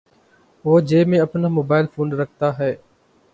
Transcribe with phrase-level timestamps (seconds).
[0.65, 2.73] وہ جیب میں اپنا موبائل فون رکھتا ہے۔